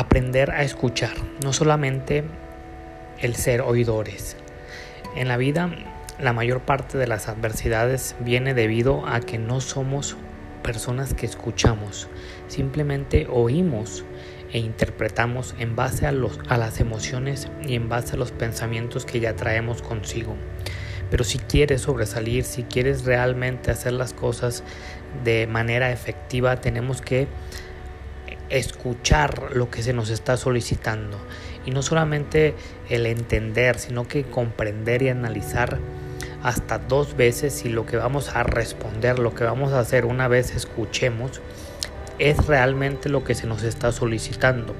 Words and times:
aprender 0.00 0.50
a 0.50 0.62
escuchar, 0.62 1.14
no 1.44 1.52
solamente 1.52 2.24
el 3.18 3.36
ser 3.36 3.60
oidores. 3.60 4.36
En 5.14 5.28
la 5.28 5.36
vida 5.36 5.70
la 6.18 6.32
mayor 6.32 6.60
parte 6.60 6.98
de 6.98 7.06
las 7.06 7.28
adversidades 7.28 8.14
viene 8.20 8.54
debido 8.54 9.06
a 9.06 9.20
que 9.20 9.38
no 9.38 9.60
somos 9.60 10.16
personas 10.62 11.14
que 11.14 11.26
escuchamos, 11.26 12.08
simplemente 12.48 13.26
oímos 13.30 14.04
e 14.52 14.58
interpretamos 14.58 15.54
en 15.58 15.76
base 15.76 16.06
a, 16.06 16.10
a 16.10 16.58
las 16.58 16.80
emociones 16.80 17.48
y 17.62 17.74
en 17.74 17.88
base 17.88 18.14
a 18.14 18.18
los 18.18 18.32
pensamientos 18.32 19.06
que 19.06 19.20
ya 19.20 19.36
traemos 19.36 19.80
consigo. 19.80 20.34
Pero 21.10 21.24
si 21.24 21.38
quieres 21.38 21.82
sobresalir, 21.82 22.44
si 22.44 22.62
quieres 22.64 23.04
realmente 23.04 23.70
hacer 23.70 23.92
las 23.92 24.12
cosas 24.12 24.62
de 25.24 25.46
manera 25.46 25.90
efectiva, 25.90 26.60
tenemos 26.60 27.00
que 27.00 27.28
escuchar 28.50 29.56
lo 29.56 29.70
que 29.70 29.82
se 29.82 29.92
nos 29.92 30.10
está 30.10 30.36
solicitando. 30.36 31.16
Y 31.64 31.70
no 31.70 31.82
solamente 31.82 32.54
el 32.88 33.06
entender, 33.06 33.78
sino 33.78 34.06
que 34.08 34.24
comprender 34.24 35.02
y 35.02 35.08
analizar 35.08 35.78
hasta 36.42 36.78
dos 36.78 37.16
veces 37.16 37.52
si 37.52 37.68
lo 37.68 37.86
que 37.86 37.96
vamos 37.96 38.34
a 38.34 38.42
responder, 38.42 39.18
lo 39.18 39.34
que 39.34 39.44
vamos 39.44 39.72
a 39.72 39.80
hacer 39.80 40.04
una 40.04 40.28
vez 40.28 40.54
escuchemos, 40.54 41.40
es 42.18 42.46
realmente 42.46 43.08
lo 43.08 43.24
que 43.24 43.34
se 43.34 43.46
nos 43.46 43.62
está 43.62 43.92
solicitando. 43.92 44.74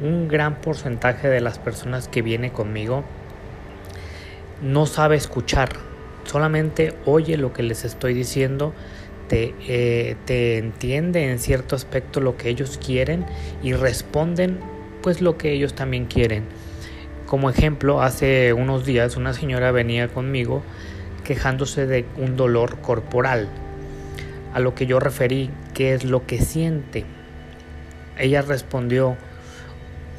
Un 0.00 0.28
gran 0.28 0.60
porcentaje 0.60 1.28
de 1.28 1.40
las 1.40 1.58
personas 1.58 2.08
que 2.08 2.22
viene 2.22 2.52
conmigo 2.52 3.04
no 4.62 4.86
sabe 4.86 5.16
escuchar, 5.16 5.70
solamente 6.24 6.94
oye 7.04 7.36
lo 7.36 7.52
que 7.52 7.62
les 7.62 7.84
estoy 7.84 8.14
diciendo, 8.14 8.72
te, 9.28 9.54
eh, 9.66 10.16
te 10.24 10.58
entiende 10.58 11.30
en 11.30 11.38
cierto 11.38 11.76
aspecto 11.76 12.20
lo 12.20 12.36
que 12.36 12.48
ellos 12.48 12.78
quieren 12.84 13.24
y 13.62 13.72
responden 13.72 14.58
pues 15.02 15.20
lo 15.20 15.38
que 15.38 15.52
ellos 15.52 15.74
también 15.74 16.06
quieren. 16.06 16.44
Como 17.26 17.50
ejemplo, 17.50 18.02
hace 18.02 18.52
unos 18.52 18.84
días 18.84 19.16
una 19.16 19.32
señora 19.32 19.72
venía 19.72 20.08
conmigo 20.08 20.62
quejándose 21.24 21.86
de 21.86 22.04
un 22.16 22.36
dolor 22.36 22.78
corporal, 22.78 23.48
a 24.54 24.60
lo 24.60 24.74
que 24.74 24.86
yo 24.86 25.00
referí 25.00 25.50
qué 25.74 25.92
es 25.92 26.04
lo 26.04 26.24
que 26.24 26.40
siente. 26.40 27.04
Ella 28.16 28.42
respondió 28.42 29.16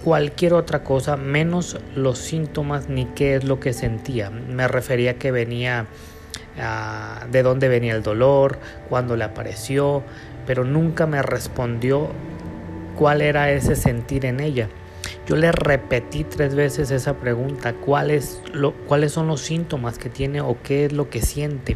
cualquier 0.04 0.54
otra 0.54 0.84
cosa 0.84 1.16
menos 1.18 1.78
los 1.96 2.18
síntomas 2.20 2.90
ni 2.90 3.06
qué 3.06 3.36
es 3.36 3.46
lo 3.46 3.60
que 3.60 3.74
sentía. 3.74 4.30
Me 4.30 4.68
refería 4.68 5.18
que 5.18 5.32
venía 5.32 5.88
ah, 6.60 7.26
de 7.32 7.44
dónde 7.44 7.68
venía 7.68 7.96
el 7.96 8.04
dolor, 8.04 8.60
cuándo 8.90 9.16
le 9.16 9.24
apareció, 9.24 10.04
pero 10.46 10.64
nunca 10.64 11.08
me 11.08 11.22
respondió 11.22 12.10
cuál 12.96 13.22
era 13.22 13.52
ese 13.52 13.76
sentir 13.76 14.26
en 14.26 14.40
ella. 14.40 14.70
Yo 15.28 15.36
le 15.36 15.52
repetí 15.52 16.24
tres 16.24 16.56
veces 16.56 16.90
esa 16.92 17.16
pregunta, 17.16 17.74
¿cuáles, 17.74 18.42
cuáles 18.88 19.12
son 19.12 19.28
los 19.28 19.42
síntomas 19.42 19.98
que 19.98 20.10
tiene 20.10 20.42
o 20.42 20.58
qué 20.64 20.86
es 20.86 20.94
lo 20.94 21.10
que 21.10 21.22
siente. 21.22 21.76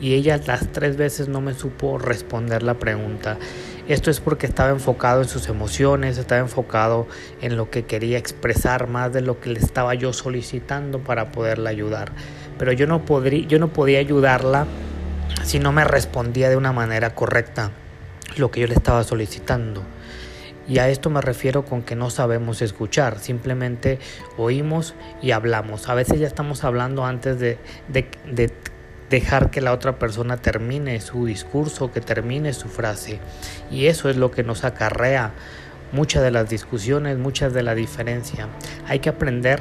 Y 0.00 0.14
ella 0.14 0.40
las 0.46 0.66
tres 0.72 0.96
veces 0.96 1.28
no 1.28 1.40
me 1.40 1.54
supo 1.54 1.96
responder 1.96 2.64
la 2.64 2.74
pregunta. 2.74 3.38
Esto 3.88 4.10
es 4.10 4.20
porque 4.20 4.46
estaba 4.46 4.70
enfocado 4.70 5.22
en 5.22 5.28
sus 5.28 5.48
emociones, 5.48 6.16
estaba 6.16 6.40
enfocado 6.40 7.08
en 7.40 7.56
lo 7.56 7.70
que 7.70 7.84
quería 7.84 8.16
expresar 8.16 8.86
más 8.86 9.12
de 9.12 9.22
lo 9.22 9.40
que 9.40 9.50
le 9.50 9.58
estaba 9.58 9.94
yo 9.94 10.12
solicitando 10.12 11.00
para 11.00 11.32
poderla 11.32 11.70
ayudar. 11.70 12.12
Pero 12.58 12.72
yo 12.72 12.86
no, 12.86 13.04
podría, 13.04 13.46
yo 13.46 13.58
no 13.58 13.72
podía 13.72 13.98
ayudarla 13.98 14.66
si 15.42 15.58
no 15.58 15.72
me 15.72 15.84
respondía 15.84 16.48
de 16.48 16.56
una 16.56 16.72
manera 16.72 17.14
correcta 17.14 17.72
lo 18.36 18.50
que 18.50 18.60
yo 18.60 18.66
le 18.66 18.74
estaba 18.74 19.02
solicitando. 19.04 19.82
Y 20.68 20.78
a 20.78 20.88
esto 20.88 21.10
me 21.10 21.20
refiero 21.20 21.64
con 21.64 21.82
que 21.82 21.96
no 21.96 22.08
sabemos 22.08 22.62
escuchar, 22.62 23.18
simplemente 23.18 23.98
oímos 24.36 24.94
y 25.20 25.32
hablamos. 25.32 25.88
A 25.88 25.94
veces 25.94 26.20
ya 26.20 26.26
estamos 26.26 26.62
hablando 26.62 27.04
antes 27.04 27.40
de, 27.40 27.58
dejar 29.12 29.50
que 29.50 29.60
la 29.60 29.72
otra 29.72 29.98
persona 29.98 30.38
termine 30.38 31.00
su 31.02 31.26
discurso, 31.26 31.92
que 31.92 32.00
termine 32.00 32.54
su 32.54 32.68
frase. 32.68 33.20
Y 33.70 33.86
eso 33.86 34.08
es 34.08 34.16
lo 34.16 34.30
que 34.30 34.42
nos 34.42 34.64
acarrea 34.64 35.32
muchas 35.92 36.22
de 36.22 36.30
las 36.30 36.48
discusiones, 36.48 37.18
muchas 37.18 37.52
de 37.52 37.62
la 37.62 37.74
diferencia. 37.74 38.48
Hay 38.88 39.00
que 39.00 39.10
aprender 39.10 39.60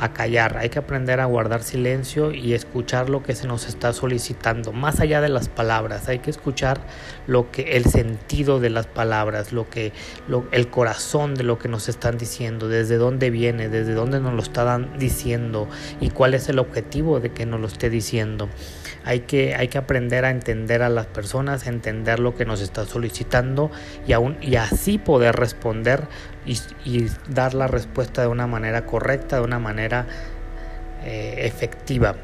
a 0.00 0.12
callar, 0.12 0.58
hay 0.58 0.68
que 0.68 0.78
aprender 0.78 1.20
a 1.20 1.24
guardar 1.24 1.62
silencio 1.62 2.32
y 2.32 2.54
escuchar 2.54 3.10
lo 3.10 3.22
que 3.22 3.34
se 3.34 3.46
nos 3.48 3.66
está 3.66 3.92
solicitando, 3.92 4.72
más 4.72 5.00
allá 5.00 5.20
de 5.20 5.28
las 5.28 5.48
palabras, 5.48 6.08
hay 6.08 6.20
que 6.20 6.30
escuchar 6.30 6.80
lo 7.26 7.50
que 7.50 7.76
el 7.76 7.84
sentido 7.84 8.60
de 8.60 8.70
las 8.70 8.86
palabras, 8.86 9.52
lo 9.52 9.68
que 9.68 9.92
el 10.52 10.70
corazón 10.70 11.34
de 11.34 11.42
lo 11.42 11.58
que 11.58 11.68
nos 11.68 11.88
están 11.88 12.16
diciendo, 12.16 12.68
desde 12.68 12.96
dónde 12.96 13.30
viene, 13.30 13.68
desde 13.68 13.94
dónde 13.94 14.20
nos 14.20 14.34
lo 14.34 14.42
están 14.42 14.98
diciendo 14.98 15.68
y 16.00 16.10
cuál 16.10 16.34
es 16.34 16.48
el 16.48 16.60
objetivo 16.60 17.18
de 17.18 17.32
que 17.32 17.44
nos 17.44 17.60
lo 17.60 17.66
esté 17.66 17.90
diciendo. 17.90 18.48
Hay 19.08 19.20
que, 19.20 19.54
hay 19.54 19.68
que 19.68 19.78
aprender 19.78 20.26
a 20.26 20.30
entender 20.30 20.82
a 20.82 20.90
las 20.90 21.06
personas, 21.06 21.66
entender 21.66 22.18
lo 22.18 22.36
que 22.36 22.44
nos 22.44 22.60
está 22.60 22.84
solicitando 22.84 23.70
y, 24.06 24.12
aún, 24.12 24.36
y 24.42 24.56
así 24.56 24.98
poder 24.98 25.34
responder 25.34 26.06
y, 26.44 27.06
dar 27.26 27.54
la 27.54 27.68
respuesta 27.68 28.20
de 28.20 28.28
una 28.28 28.46
manera 28.46 28.84
correcta, 28.84 29.36
de 29.36 29.42
una 29.44 29.58
manera 29.58 30.06
eh, 31.06 31.36
efectiva. 31.38 32.16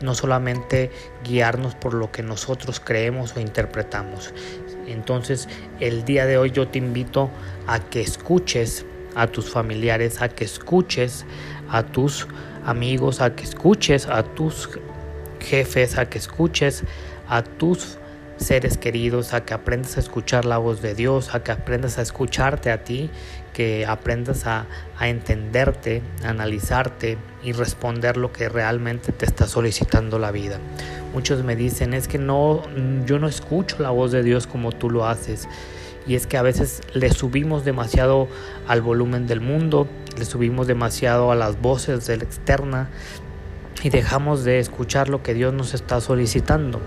No 0.00 0.14
solamente 0.14 0.90
guiarnos 1.24 1.74
por 1.74 1.92
lo 1.92 2.10
que 2.10 2.22
nosotros 2.22 2.80
creemos 2.80 3.36
o 3.36 3.40
interpretamos. 3.40 4.32
Entonces, 4.86 5.46
el 5.78 6.06
día 6.06 6.24
de 6.24 6.38
hoy 6.38 6.52
yo 6.52 6.68
te 6.68 6.78
invito 6.78 7.28
a 7.66 7.80
que 7.80 8.00
escuches 8.00 8.86
a 9.14 9.26
tus 9.26 9.50
familiares, 9.50 10.22
a 10.22 10.30
que 10.30 10.44
escuches 10.44 11.26
a 11.68 11.82
tus 11.82 12.26
amigos, 12.64 13.20
a 13.20 13.36
que 13.36 13.44
escuches 13.44 14.06
a 14.06 14.22
tus 14.22 14.70
jefes, 15.40 15.98
a 15.98 16.08
que 16.08 16.18
escuches 16.18 16.84
a 17.28 17.42
tus 17.42 17.98
seres 18.40 18.78
queridos, 18.78 19.34
a 19.34 19.44
que 19.44 19.54
aprendas 19.54 19.96
a 19.96 20.00
escuchar 20.00 20.44
la 20.44 20.58
voz 20.58 20.80
de 20.80 20.94
Dios, 20.94 21.34
a 21.34 21.42
que 21.42 21.52
aprendas 21.52 21.98
a 21.98 22.02
escucharte 22.02 22.70
a 22.70 22.84
ti, 22.84 23.10
que 23.52 23.84
aprendas 23.86 24.46
a, 24.46 24.66
entenderte, 25.00 26.02
a 26.24 26.30
analizarte 26.30 27.18
y 27.42 27.52
responder 27.52 28.16
lo 28.16 28.32
que 28.32 28.48
realmente 28.48 29.12
te 29.12 29.26
está 29.26 29.46
solicitando 29.46 30.18
la 30.18 30.30
vida. 30.30 30.58
Muchos 31.12 31.44
me 31.44 31.56
dicen, 31.56 31.92
es 31.92 32.08
que 32.08 32.18
no, 32.18 32.62
yo 33.04 33.18
no 33.18 33.28
escucho 33.28 33.76
la 33.80 33.90
voz 33.90 34.12
de 34.12 34.22
Dios 34.22 34.46
como 34.46 34.72
tú 34.72 34.88
lo 34.88 35.06
haces. 35.06 35.48
Y 36.06 36.14
es 36.14 36.26
que 36.26 36.38
a 36.38 36.42
veces 36.42 36.80
le 36.94 37.10
subimos 37.10 37.64
demasiado 37.64 38.26
al 38.66 38.80
volumen 38.80 39.26
del 39.26 39.40
mundo, 39.40 39.86
le 40.16 40.24
subimos 40.24 40.66
demasiado 40.66 41.30
a 41.30 41.34
las 41.34 41.60
voces 41.60 42.06
de 42.06 42.16
la 42.16 42.24
externa 42.24 42.88
y 43.82 43.90
dejamos 43.90 44.44
de 44.44 44.58
escuchar 44.58 45.08
lo 45.08 45.22
que 45.22 45.34
Dios 45.34 45.52
nos 45.54 45.74
está 45.74 46.00
solicitando. 46.00 46.80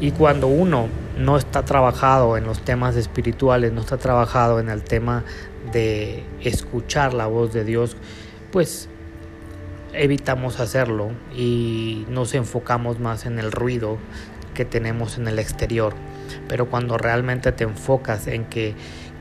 Y 0.00 0.10
cuando 0.10 0.48
uno 0.48 0.88
no 1.18 1.36
está 1.36 1.64
trabajado 1.64 2.36
en 2.36 2.44
los 2.44 2.62
temas 2.62 2.96
espirituales, 2.96 3.72
no 3.72 3.80
está 3.80 3.98
trabajado 3.98 4.58
en 4.58 4.68
el 4.68 4.82
tema 4.82 5.24
de 5.72 6.24
escuchar 6.40 7.14
la 7.14 7.26
voz 7.26 7.52
de 7.52 7.64
Dios, 7.64 7.96
pues 8.50 8.88
evitamos 9.92 10.58
hacerlo 10.58 11.10
y 11.36 12.06
nos 12.08 12.34
enfocamos 12.34 12.98
más 12.98 13.26
en 13.26 13.38
el 13.38 13.52
ruido 13.52 13.98
que 14.54 14.64
tenemos 14.64 15.18
en 15.18 15.28
el 15.28 15.38
exterior. 15.38 15.94
Pero 16.48 16.68
cuando 16.68 16.98
realmente 16.98 17.52
te 17.52 17.64
enfocas 17.64 18.26
en 18.26 18.44
que 18.46 18.74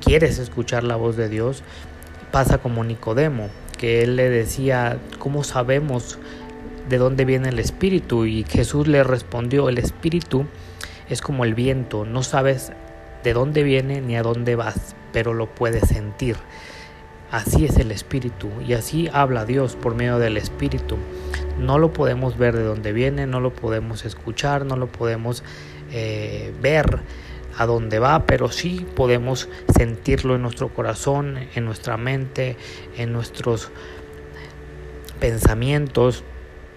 quieres 0.04 0.40
escuchar 0.40 0.84
la 0.84 0.96
voz 0.96 1.16
de 1.16 1.30
Dios, 1.30 1.64
pasa 2.32 2.58
como 2.58 2.84
Nicodemo, 2.84 3.50
que 3.82 4.04
él 4.04 4.16
le 4.16 4.30
decía, 4.30 5.00
¿cómo 5.18 5.44
sabemos 5.44 6.20
de 6.88 7.00
dónde 7.00 7.26
viene 7.26 7.50
el 7.50 7.58
Espíritu? 7.58 8.26
Y 8.26 8.44
Jesús 8.44 8.88
le 8.88 9.04
respondió, 9.04 9.70
el 9.70 9.80
Espíritu 9.80 10.46
es 11.10 11.20
como 11.20 11.46
el 11.46 11.56
viento, 11.56 12.06
no 12.06 12.22
sabes 12.22 12.74
de 13.24 13.34
dónde 13.34 13.64
viene 13.64 14.00
ni 14.00 14.16
a 14.16 14.22
dónde 14.22 14.56
vas, 14.56 14.96
pero 15.12 15.34
lo 15.34 15.48
puedes 15.48 15.90
sentir. 15.90 16.36
Así 17.32 17.66
es 17.66 17.78
el 17.78 17.92
Espíritu 17.92 18.50
y 18.68 18.74
así 18.74 19.10
habla 19.12 19.46
Dios 19.46 19.76
por 19.76 19.96
medio 19.96 20.20
del 20.20 20.38
Espíritu. 20.38 20.98
No 21.60 21.80
lo 21.80 21.92
podemos 21.92 22.38
ver 22.38 22.56
de 22.56 22.64
dónde 22.64 22.94
viene, 22.94 23.26
no 23.26 23.40
lo 23.40 23.52
podemos 23.52 24.06
escuchar, 24.06 24.64
no 24.64 24.76
lo 24.76 24.92
podemos 24.92 25.44
eh, 25.92 26.54
ver 26.62 27.00
a 27.58 27.66
dónde 27.66 28.00
va, 28.00 28.26
pero 28.26 28.50
sí 28.50 28.86
podemos 28.96 29.50
sentirlo 29.76 30.36
en 30.36 30.42
nuestro 30.42 30.70
corazón, 30.74 31.38
en 31.56 31.66
nuestra 31.66 31.98
mente, 31.98 32.58
en 32.98 33.14
nuestros 33.14 33.70
pensamientos. 35.20 36.24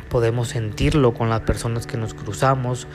Podemos 0.08 0.48
sentirlo 0.48 1.14
con 1.14 1.28
las 1.28 1.40
personas 1.40 1.86
que 1.86 1.96
nos 1.96 2.14
cruzamos, 2.14 2.86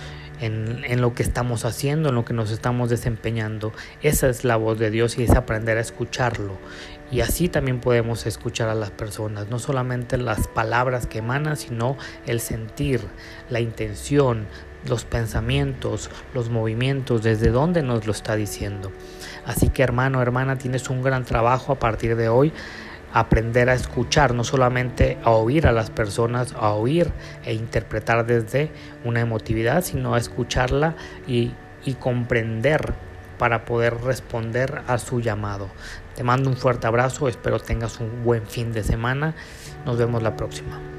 en, 0.41 1.01
lo 1.01 1.13
que 1.13 1.23
estamos 1.23 1.65
haciendo, 1.65 2.09
en 2.09 2.15
lo 2.15 2.25
que 2.25 2.33
nos 2.33 2.51
estamos 2.51 2.89
desempeñando. 2.89 3.73
Esa 4.01 4.29
es 4.29 4.43
la 4.43 4.55
voz 4.55 4.79
de 4.79 4.89
Dios 4.89 5.17
y 5.17 5.23
es 5.23 5.31
aprender 5.31 5.77
a 5.77 5.81
escucharlo. 5.81 6.57
Y 7.11 7.21
así 7.21 7.49
también 7.49 7.81
podemos 7.81 8.25
escuchar 8.25 8.69
a 8.69 8.75
las 8.75 8.91
personas, 8.91 9.49
no 9.49 9.59
solamente 9.59 10.17
las 10.17 10.47
palabras 10.47 11.07
que 11.07 11.19
emanan, 11.19 11.57
sino 11.57 11.97
el 12.27 12.39
sentir, 12.39 13.01
la 13.49 13.59
intención 13.59 14.47
los 14.87 15.05
pensamientos, 15.05 16.09
los 16.33 16.49
movimientos, 16.49 17.23
desde 17.23 17.49
dónde 17.49 17.83
nos 17.83 18.05
lo 18.05 18.11
está 18.11 18.35
diciendo. 18.35 18.91
Así 19.45 19.69
que 19.69 19.83
hermano, 19.83 20.21
hermana, 20.21 20.57
tienes 20.57 20.89
un 20.89 21.01
gran 21.01 21.25
trabajo 21.25 21.73
a 21.73 21.79
partir 21.79 22.15
de 22.15 22.29
hoy 22.29 22.53
aprender 23.13 23.69
a 23.69 23.73
escuchar, 23.73 24.33
no 24.33 24.43
solamente 24.43 25.17
a 25.23 25.31
oír 25.31 25.67
a 25.67 25.71
las 25.71 25.89
personas, 25.89 26.53
a 26.53 26.73
oír 26.73 27.11
e 27.43 27.53
interpretar 27.53 28.25
desde 28.25 28.71
una 29.03 29.21
emotividad, 29.21 29.83
sino 29.83 30.13
a 30.13 30.19
escucharla 30.19 30.95
y, 31.27 31.51
y 31.85 31.95
comprender 31.95 32.93
para 33.37 33.65
poder 33.65 34.01
responder 34.01 34.81
a 34.87 34.97
su 34.97 35.21
llamado. 35.21 35.69
Te 36.15 36.23
mando 36.23 36.49
un 36.49 36.57
fuerte 36.57 36.85
abrazo, 36.85 37.27
espero 37.27 37.59
tengas 37.59 37.99
un 37.99 38.23
buen 38.23 38.45
fin 38.45 38.73
de 38.73 38.83
semana, 38.83 39.33
nos 39.85 39.97
vemos 39.97 40.21
la 40.21 40.35
próxima. 40.35 40.98